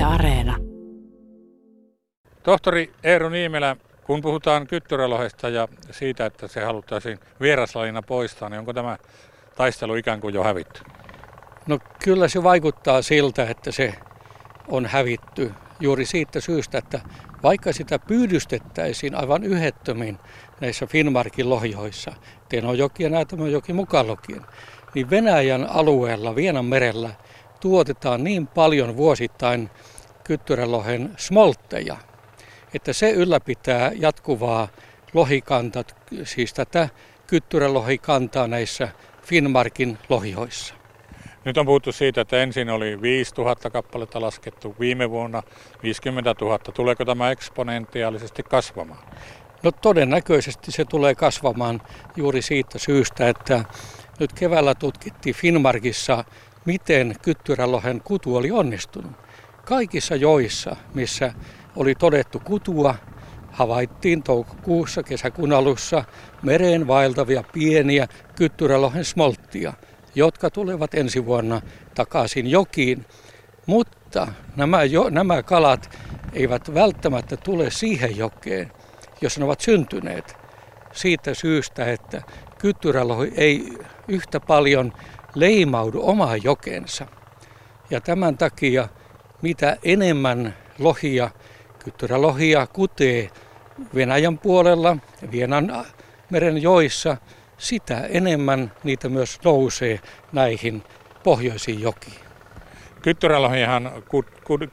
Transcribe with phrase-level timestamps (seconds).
[0.00, 0.56] Yle Areena.
[2.42, 8.72] Tohtori Eero Niimelä, kun puhutaan kyttyrälohesta ja siitä, että se haluttaisiin vieraslajina poistaa, niin onko
[8.72, 8.98] tämä
[9.56, 10.80] taistelu ikään kuin jo hävitty?
[11.66, 13.94] No kyllä se vaikuttaa siltä, että se
[14.68, 17.00] on hävitty juuri siitä syystä, että
[17.42, 20.18] vaikka sitä pyydystettäisiin aivan yhettömin
[20.60, 22.12] näissä Finnmarkin lohjoissa,
[22.48, 23.10] Tenojoki ja
[23.50, 24.42] joki mukaan lukien,
[24.94, 27.10] niin Venäjän alueella, Vienan merellä,
[27.60, 29.70] tuotetaan niin paljon vuosittain
[30.24, 31.96] kyttyrälohen smoltteja,
[32.74, 34.68] että se ylläpitää jatkuvaa
[35.14, 36.88] lohikantat, siis tätä
[37.26, 38.88] kyttyrälohikantaa näissä
[39.22, 40.74] Finnmarkin lohjoissa.
[41.44, 45.42] Nyt on puhuttu siitä, että ensin oli 5000 kappaletta laskettu, viime vuonna
[45.82, 46.58] 50 000.
[46.58, 49.04] Tuleeko tämä eksponentiaalisesti kasvamaan?
[49.62, 51.82] No todennäköisesti se tulee kasvamaan
[52.16, 53.64] juuri siitä syystä, että
[54.20, 56.24] nyt keväällä tutkittiin Finnmarkissa,
[56.64, 59.12] miten kyttyrälohen kutu oli onnistunut.
[59.64, 61.32] Kaikissa joissa, missä
[61.76, 62.94] oli todettu kutua,
[63.50, 66.04] havaittiin toukokuussa kesäkuun alussa
[66.42, 69.72] mereen vaeltavia pieniä kyttyrälohen smolttia,
[70.14, 71.60] jotka tulevat ensi vuonna
[71.94, 73.06] takaisin jokiin.
[73.66, 75.98] Mutta nämä, jo, nämä kalat
[76.32, 78.72] eivät välttämättä tule siihen jokeen,
[79.20, 80.36] jos ne ovat syntyneet.
[80.92, 82.22] Siitä syystä, että
[82.58, 84.92] kyttyrälohi ei yhtä paljon
[85.34, 87.06] leimaudu omaan jokensa.
[87.90, 88.88] Ja tämän takia
[89.42, 91.30] mitä enemmän lohia,
[91.84, 93.30] kyttyrälohia kutee
[93.94, 94.96] Venäjän puolella,
[95.30, 95.84] Vienan
[96.30, 97.16] meren joissa,
[97.58, 100.00] sitä enemmän niitä myös nousee
[100.32, 100.82] näihin
[101.22, 102.20] pohjoisiin jokiin.
[103.02, 103.90] Kyttyrälohihan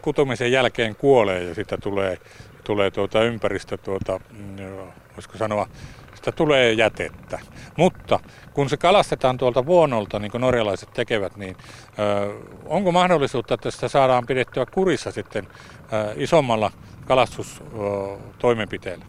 [0.01, 2.17] kutumisen jälkeen kuolee ja sitä tulee,
[2.63, 4.57] tulee tuota ympäristö, tuota, mm,
[5.15, 5.67] voisiko sanoa,
[6.27, 7.39] sitä tulee jätettä.
[7.77, 8.19] Mutta
[8.53, 11.57] kun se kalastetaan tuolta vuonolta, niin kuin norjalaiset tekevät, niin
[11.99, 12.33] ö,
[12.65, 15.49] onko mahdollisuutta, että sitä saadaan pidettyä kurissa sitten ö,
[16.15, 16.71] isommalla
[17.05, 19.05] kalastustoimenpiteellä?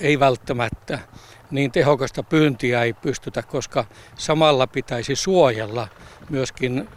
[0.00, 0.98] Ei välttämättä.
[1.50, 5.88] Niin tehokasta pyyntiä ei pystytä, koska samalla pitäisi suojella
[6.30, 6.88] myöskin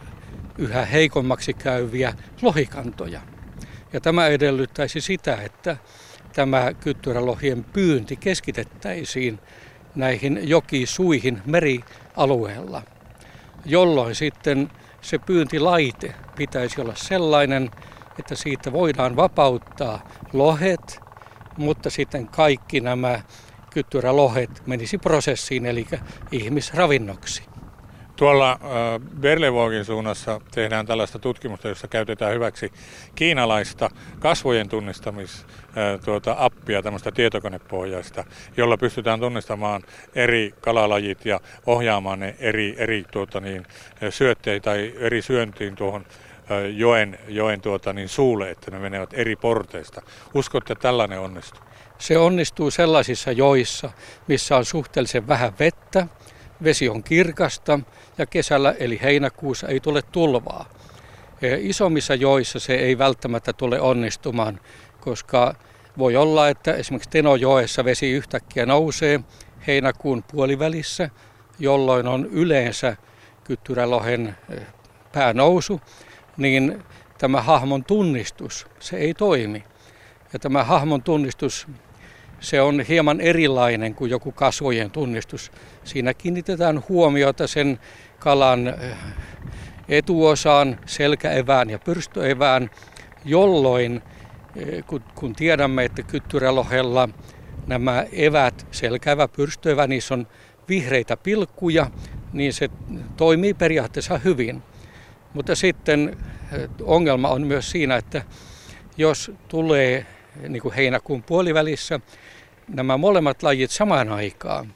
[0.58, 3.20] yhä heikommaksi käyviä lohikantoja.
[3.92, 5.76] Ja tämä edellyttäisi sitä, että
[6.38, 9.38] tämä kyttyrälohien pyynti keskitettäisiin
[9.94, 12.82] näihin jokisuihin merialueella,
[13.64, 17.70] jolloin sitten se pyyntilaite pitäisi olla sellainen,
[18.18, 21.00] että siitä voidaan vapauttaa lohet,
[21.56, 23.20] mutta sitten kaikki nämä
[23.70, 25.86] kyttyrälohet menisi prosessiin, eli
[26.32, 27.47] ihmisravinnoksi.
[28.18, 28.58] Tuolla äh,
[29.20, 32.72] Berlevogin suunnassa tehdään tällaista tutkimusta, jossa käytetään hyväksi
[33.14, 36.50] kiinalaista kasvojen tunnistamis äh, tuota,
[36.82, 38.24] tämmöistä tietokonepohjaista,
[38.56, 39.82] jolla pystytään tunnistamaan
[40.14, 43.66] eri kalalajit ja ohjaamaan ne eri, eri tuota, niin,
[44.10, 49.36] syötteitä tai eri syöntiin tuohon äh, joen, joen tuota, niin suulle, että ne menevät eri
[49.36, 50.02] porteista.
[50.34, 51.60] Uskotte, että tällainen onnistuu?
[51.98, 53.90] Se onnistuu sellaisissa joissa,
[54.28, 56.06] missä on suhteellisen vähän vettä,
[56.62, 57.80] vesi on kirkasta
[58.18, 60.68] ja kesällä eli heinäkuussa ei tule tulvaa.
[61.58, 64.60] Isommissa joissa se ei välttämättä tule onnistumaan,
[65.00, 65.54] koska
[65.98, 69.20] voi olla, että esimerkiksi Tenojoessa vesi yhtäkkiä nousee
[69.66, 71.10] heinäkuun puolivälissä,
[71.58, 72.96] jolloin on yleensä
[73.44, 74.56] kyttyrälohen e,
[75.12, 75.80] päänousu,
[76.36, 76.82] niin
[77.18, 79.64] tämä hahmon tunnistus, se ei toimi.
[80.32, 81.66] Ja tämä hahmon tunnistus
[82.40, 85.52] se on hieman erilainen kuin joku kasvojen tunnistus.
[85.84, 87.78] Siinä kiinnitetään huomiota sen
[88.18, 88.96] kalan eh,
[89.88, 92.70] etuosaan, selkäevään ja pyrstöevään,
[93.24, 94.02] jolloin
[94.56, 94.84] eh,
[95.14, 97.08] kun tiedämme, että kyttyrälohella
[97.66, 100.26] nämä evät, selkäevä, pyrstöevä, niissä on
[100.68, 101.90] vihreitä pilkkuja,
[102.32, 102.68] niin se
[103.16, 104.62] toimii periaatteessa hyvin.
[105.34, 106.16] Mutta sitten
[106.52, 108.22] eh, ongelma on myös siinä, että
[108.96, 110.06] jos tulee
[110.48, 112.00] niin kuin heinäkuun puolivälissä
[112.68, 114.74] nämä molemmat lajit samaan aikaan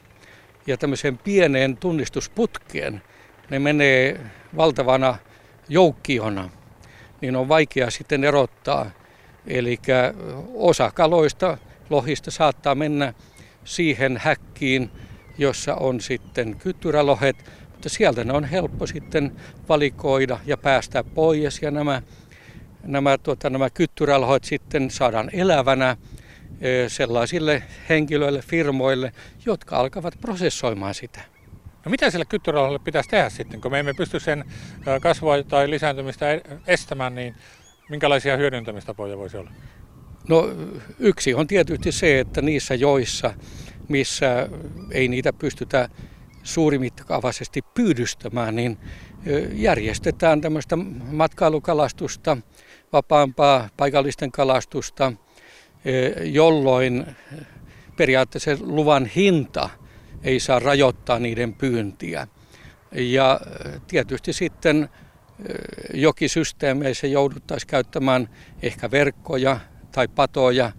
[0.66, 3.02] ja tämmöiseen pieneen tunnistusputkeen,
[3.50, 4.20] ne menee
[4.56, 5.18] valtavana
[5.68, 6.50] joukkiona,
[7.20, 8.90] niin on vaikea sitten erottaa.
[9.46, 9.78] Eli
[10.54, 11.58] osa kaloista,
[11.90, 13.14] lohista saattaa mennä
[13.64, 14.90] siihen häkkiin,
[15.38, 17.36] jossa on sitten kyttyrälohet,
[17.70, 19.36] mutta sieltä ne on helppo sitten
[19.68, 22.02] valikoida ja päästää pois ja nämä,
[22.84, 25.96] nämä, tuota, nämä kyttyrälohet sitten saadaan elävänä
[26.88, 29.12] sellaisille henkilöille, firmoille,
[29.46, 31.20] jotka alkavat prosessoimaan sitä.
[31.84, 34.44] No mitä sille kyttyrauhalle pitäisi tehdä sitten, kun me emme pysty sen
[35.02, 37.34] kasvua tai lisääntymistä e-, estämään, niin
[37.90, 39.50] minkälaisia hyödyntämistapoja voisi olla?
[40.28, 40.48] No
[40.98, 43.34] yksi on tietysti se, että niissä joissa,
[43.88, 44.48] missä
[44.90, 45.88] ei niitä pystytä
[46.42, 48.78] suurimittakaavaisesti pyydystämään, niin
[49.52, 50.76] järjestetään tämmöistä
[51.10, 52.36] matkailukalastusta,
[52.92, 55.12] vapaampaa paikallisten kalastusta,
[56.22, 57.06] jolloin
[57.96, 59.70] periaatteessa luvan hinta
[60.22, 62.26] ei saa rajoittaa niiden pyyntiä.
[62.92, 63.40] Ja
[63.86, 64.88] tietysti sitten
[65.94, 68.28] jokisysteemeissä jouduttaisiin käyttämään
[68.62, 69.60] ehkä verkkoja
[69.92, 70.72] tai patoja,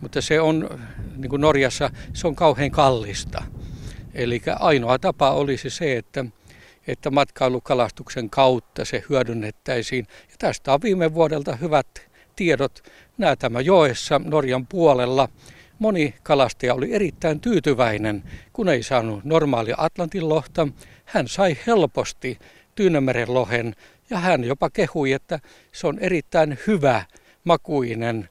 [0.00, 0.80] mutta se on,
[1.16, 3.44] niin kuin Norjassa, se on kauhean kallista.
[4.14, 6.24] Eli ainoa tapa olisi se, että,
[6.88, 10.06] että matkailukalastuksen kautta se hyödynnettäisiin.
[10.10, 12.82] Ja tästä on viime vuodelta hyvät tiedot.
[13.18, 15.28] Näätämä joessa Norjan puolella
[15.78, 20.68] moni kalastaja oli erittäin tyytyväinen, kun ei saanut normaalia Atlantin lohta.
[21.04, 22.38] Hän sai helposti
[22.74, 23.74] Tyynemeren lohen
[24.10, 25.40] ja hän jopa kehui, että
[25.72, 27.04] se on erittäin hyvä
[27.44, 28.28] makuinen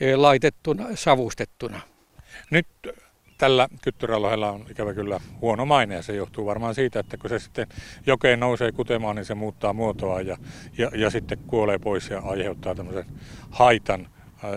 [0.00, 1.80] eh, laitettuna, savustettuna.
[2.50, 2.66] Nyt
[3.38, 7.38] tällä kyttyrälohella on ikävä kyllä huono maine ja se johtuu varmaan siitä, että kun se
[7.38, 7.66] sitten
[8.06, 10.36] jokeen nousee kutemaan, niin se muuttaa muotoa ja,
[10.78, 13.06] ja, ja sitten kuolee pois ja aiheuttaa tämmöisen
[13.50, 14.08] haitan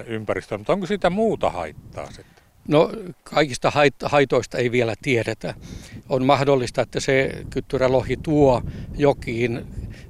[0.05, 0.61] ympäristöön.
[0.61, 2.43] Mutta onko siitä muuta haittaa sitten?
[2.67, 2.91] No
[3.23, 3.71] kaikista
[4.03, 5.53] haitoista ei vielä tiedetä.
[6.09, 8.61] On mahdollista, että se kyttyrälohi tuo
[8.97, 9.65] jokiin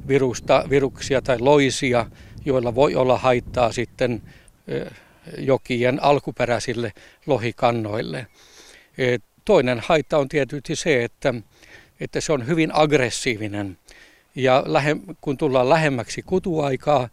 [0.07, 2.05] virusta, viruksia tai loisia,
[2.45, 4.21] joilla voi olla haittaa sitten
[5.37, 6.91] jokien alkuperäisille
[7.25, 8.27] lohikannoille.
[8.99, 11.33] E, toinen haitta on tietysti se, että,
[11.99, 13.77] että se on hyvin aggressiivinen.
[14.35, 17.09] Ja lähe, kun tullaan lähemmäksi kutuaikaa,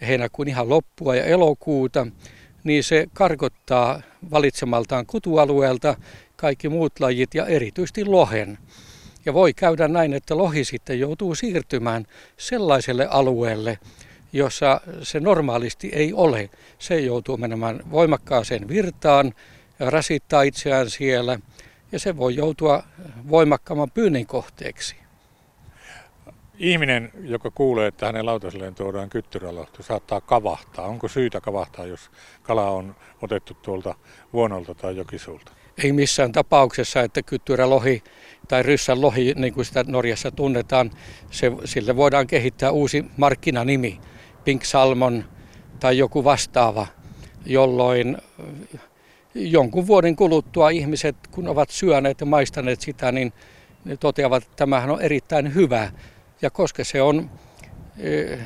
[0.00, 2.06] heinäkuun ihan loppua ja elokuuta,
[2.64, 5.96] niin se karkottaa valitsemaltaan kutualueelta
[6.36, 8.58] kaikki muut lajit ja erityisesti lohen.
[9.26, 12.06] Ja voi käydä näin, että lohi sitten joutuu siirtymään
[12.36, 13.78] sellaiselle alueelle,
[14.32, 16.50] jossa se normaalisti ei ole.
[16.78, 19.34] Se joutuu menemään voimakkaaseen virtaan
[19.80, 21.38] rasittaa itseään siellä
[21.92, 22.82] ja se voi joutua
[23.30, 24.96] voimakkaamman pyynnin kohteeksi.
[26.58, 30.86] Ihminen, joka kuulee, että hänen lautaselleen tuodaan kyttyrälohto, saattaa kavahtaa.
[30.86, 32.10] Onko syytä kavahtaa, jos
[32.42, 33.94] kala on otettu tuolta
[34.32, 35.52] vuonolta tai jokisuulta?
[35.84, 38.02] Ei missään tapauksessa, että kyttyrälohi
[38.48, 40.90] tai ryssän lohi, niin kuin sitä Norjassa tunnetaan,
[41.30, 44.00] se, sille voidaan kehittää uusi markkinanimi,
[44.44, 45.24] Pink Salmon
[45.80, 46.86] tai joku vastaava,
[47.46, 48.18] jolloin
[49.36, 53.32] jonkun vuoden kuluttua ihmiset, kun ovat syöneet ja maistaneet sitä, niin
[53.84, 55.90] ne toteavat, että tämähän on erittäin hyvä.
[56.42, 57.30] Ja koska se on
[57.98, 58.38] e,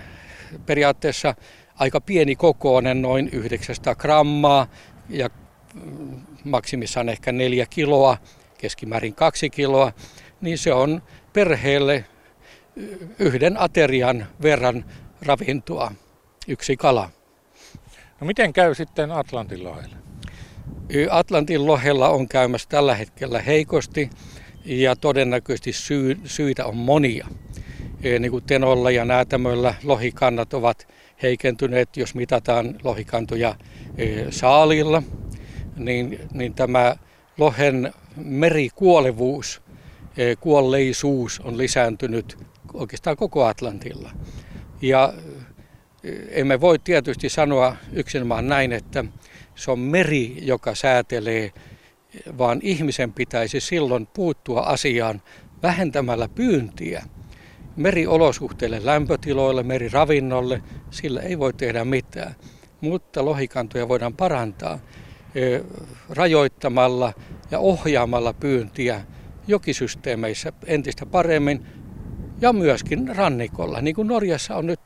[0.67, 1.35] periaatteessa
[1.75, 4.67] aika pieni kokoinen, noin 900 grammaa
[5.09, 5.31] ja
[5.75, 8.17] mm, maksimissaan ehkä neljä kiloa,
[8.59, 9.93] keskimäärin kaksi kiloa,
[10.41, 11.03] niin se on
[11.33, 12.05] perheelle
[13.19, 14.85] yhden aterian verran
[15.23, 15.93] ravintoa,
[16.49, 17.11] yksi kala.
[18.21, 20.10] No miten käy sitten Atlantin lohelle?
[21.11, 24.11] Atlantin lohella on käymässä tällä hetkellä heikosti
[24.65, 27.27] ja todennäköisesti syy, syitä on monia.
[28.19, 30.89] Niin kuin Tenolla ja Näätämöllä lohikannat ovat
[31.23, 33.55] heikentyneet, jos mitataan lohikantoja
[34.31, 35.03] saalilla,
[35.77, 36.97] niin, niin tämä
[37.39, 39.63] lohen merikuolevuus,
[40.41, 42.39] kuolleisuus on lisääntynyt
[42.75, 44.11] oikeastaan koko Atlantilla.
[44.83, 45.13] Ja
[46.29, 49.05] emme voi tietysti sanoa yksinomaan näin, että
[49.55, 51.53] se on meri, joka säätelee,
[52.39, 55.23] vaan ihmisen pitäisi silloin puuttua asiaan
[55.63, 57.05] vähentämällä pyyntiä.
[57.77, 62.35] Meriolosuhteille, lämpötiloille, meriravinnolle, sillä ei voi tehdä mitään.
[62.81, 64.79] Mutta lohikantoja voidaan parantaa
[66.09, 67.13] rajoittamalla
[67.51, 69.05] ja ohjaamalla pyyntiä
[69.47, 71.67] jokisysteemeissä entistä paremmin
[72.41, 73.81] ja myöskin rannikolla.
[73.81, 74.81] Niin kuin Norjassa on nyt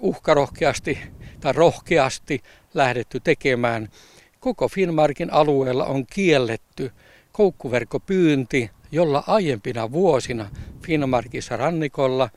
[0.00, 0.98] uhkarohkeasti
[1.40, 2.42] tai rohkeasti
[2.74, 3.88] lähdetty tekemään.
[4.40, 6.92] Koko Finnmarkin alueella on kielletty
[7.32, 10.50] koukkuverkkopyynti, jolla aiempina vuosina
[10.86, 12.28] Finnmarkissa rannikolla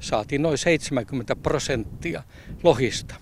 [0.00, 2.22] saatiin noin 70 prosenttia
[2.62, 3.14] lohista.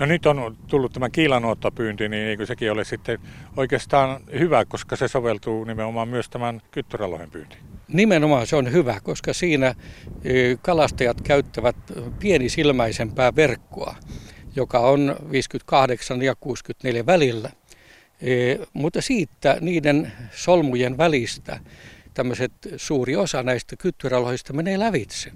[0.00, 3.18] No nyt on tullut tämä kiilanuottapyynti, niin eikö sekin ole sitten
[3.56, 7.73] oikeastaan hyvä, koska se soveltuu nimenomaan myös tämän kyttyrälohen pyyntiin?
[7.88, 9.74] Nimenomaan se on hyvä, koska siinä
[10.62, 11.76] kalastajat käyttävät
[12.18, 13.96] pienisilmäisempää verkkoa,
[14.56, 17.50] joka on 58 ja 64 välillä.
[18.72, 21.60] Mutta siitä niiden solmujen välistä
[22.14, 25.32] tämmöiset suuri osa näistä kyttyrälohista menee lävitse.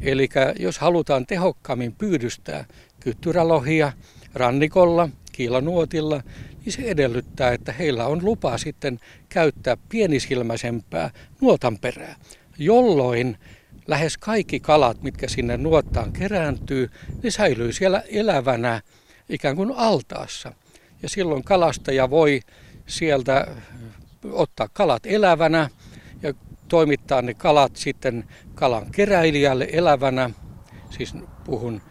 [0.00, 0.28] Eli
[0.58, 2.64] jos halutaan tehokkaammin pyydystää
[3.00, 3.92] kyttyrälohia
[4.34, 6.22] rannikolla, kiilanuotilla,
[6.64, 9.00] niin se edellyttää, että heillä on lupa sitten
[9.36, 12.16] käyttää pienisilmäisempää nuotanperää,
[12.58, 13.38] jolloin
[13.86, 16.90] lähes kaikki kalat, mitkä sinne nuottaan kerääntyy,
[17.22, 18.80] ne säilyy siellä elävänä
[19.28, 20.52] ikään kuin altaassa.
[21.02, 22.40] Ja silloin kalastaja voi
[22.86, 23.46] sieltä
[24.32, 25.68] ottaa kalat elävänä
[26.22, 26.34] ja
[26.68, 28.24] toimittaa ne kalat sitten
[28.54, 30.30] kalan keräilijälle elävänä,
[30.90, 31.14] siis
[31.44, 31.82] puhun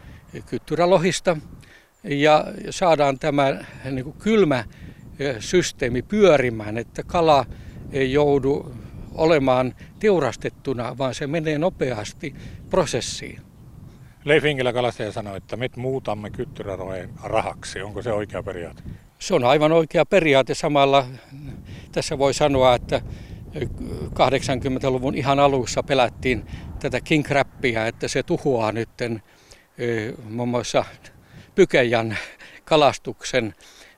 [0.46, 1.36] kyttyrälohista,
[2.04, 3.54] ja saadaan tämä
[3.90, 4.64] niin kuin kylmä
[5.40, 7.46] systeemi pyörimään, että kala
[7.92, 8.74] ei joudu
[9.14, 12.34] olemaan teurastettuna, vaan se menee nopeasti
[12.70, 13.40] prosessiin.
[14.24, 17.82] Leif Inkilä kalastaja sanoi, että me muutamme kyttyrärojen rahaksi.
[17.82, 18.82] Onko se oikea periaate?
[19.18, 20.54] Se on aivan oikea periaate.
[20.54, 21.06] Samalla
[21.92, 23.00] tässä voi sanoa, että
[24.14, 26.46] 80-luvun ihan alussa pelättiin
[26.80, 29.22] tätä king crappia, että se tuhoaa nytten
[30.30, 30.84] muun muassa
[31.54, 32.16] Pykejan
[32.64, 33.54] kalastuksen,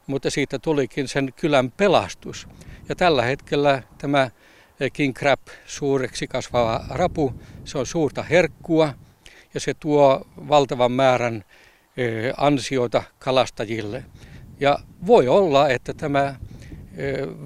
[0.09, 2.49] mutta siitä tulikin sen kylän pelastus.
[2.89, 4.31] Ja tällä hetkellä tämä
[4.93, 7.35] king crab, suureksi kasvava rapu,
[7.65, 8.95] se on suurta herkkua
[9.55, 11.45] ja se tuo valtavan määrän
[12.37, 14.05] ansioita kalastajille.
[14.61, 16.35] Ja voi olla, että tämä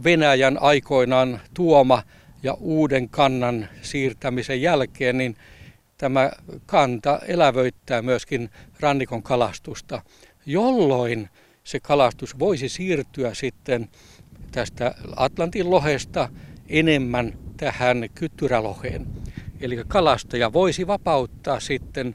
[0.05, 2.03] Venäjän aikoinaan tuoma
[2.43, 5.37] ja uuden kannan siirtämisen jälkeen, niin
[5.99, 6.31] tämä
[6.67, 8.51] kanta elävöittää myöskin
[8.81, 10.03] rannikon kalastusta,
[10.47, 11.29] jolloin
[11.65, 13.89] se kalastus voisi siirtyä sitten
[14.53, 16.29] tästä Atlantin lohesta
[16.69, 19.07] enemmän tähän kyttyräloheen.
[19.61, 22.15] Eli kalastaja voisi vapauttaa sitten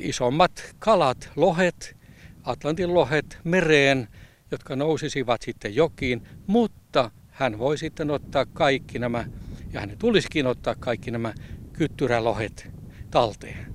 [0.00, 1.96] isommat kalat, lohet,
[2.44, 4.08] Atlantin lohet mereen,
[4.50, 9.24] jotka nousisivat sitten jokiin, mutta hän voi sitten ottaa kaikki nämä,
[9.72, 11.34] ja hänen tulisikin ottaa kaikki nämä
[11.72, 12.70] kyttyrälohet
[13.10, 13.58] talteen.